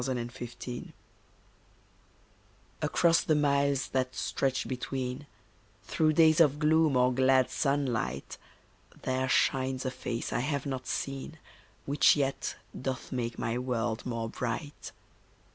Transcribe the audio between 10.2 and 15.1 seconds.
I have not seen Which yet doth make my world more bright.